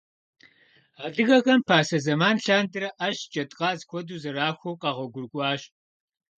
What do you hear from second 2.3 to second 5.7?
лъандэрэ Ӏэщ, джэдкъаз куэду зэрахуэу къэгъуэгурыкӀуащ.